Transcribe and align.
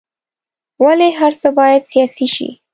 ولې 0.83 1.09
هر 1.19 1.31
څه 1.41 1.49
باید 1.59 1.81
سیاسي 1.91 2.27
شي. 2.35 2.49